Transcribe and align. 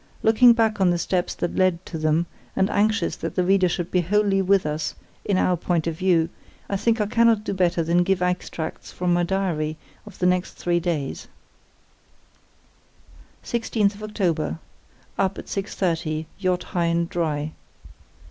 Looking 0.23 0.53
back 0.53 0.81
on 0.81 0.89
the 0.89 0.97
steps 0.97 1.35
that 1.35 1.55
led 1.55 1.85
to 1.85 1.99
them, 1.99 2.25
and 2.55 2.71
anxious 2.71 3.15
that 3.17 3.35
the 3.35 3.43
reader 3.43 3.69
should 3.69 3.91
be 3.91 4.01
wholly 4.01 4.41
with 4.41 4.65
us 4.65 4.95
in 5.23 5.37
our 5.37 5.55
point 5.55 5.85
of 5.85 5.95
view, 5.95 6.29
I 6.67 6.75
think 6.75 6.99
I 6.99 7.05
cannot 7.05 7.43
do 7.43 7.53
better 7.53 7.83
than 7.83 8.01
give 8.01 8.19
extracts 8.19 8.91
from 8.91 9.13
my 9.13 9.21
diary 9.21 9.77
of 10.07 10.17
the 10.17 10.25
next 10.25 10.53
three 10.53 10.79
days: 10.79 11.27
"Oct. 13.43 13.89
16 13.91 13.91
(up 15.19 15.29
at 15.37 15.45
6.30, 15.45 16.25
yacht 16.39 16.63
high 16.63 16.85
and 16.85 17.07
dry). 17.07 17.51